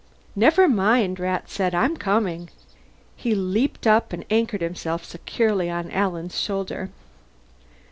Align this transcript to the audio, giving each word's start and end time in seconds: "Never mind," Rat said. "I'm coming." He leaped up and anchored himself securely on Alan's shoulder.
"Never 0.35 0.67
mind," 0.67 1.19
Rat 1.19 1.47
said. 1.47 1.75
"I'm 1.75 1.95
coming." 1.95 2.49
He 3.15 3.35
leaped 3.35 3.85
up 3.85 4.11
and 4.11 4.25
anchored 4.31 4.61
himself 4.61 5.05
securely 5.05 5.69
on 5.69 5.91
Alan's 5.91 6.39
shoulder. 6.39 6.89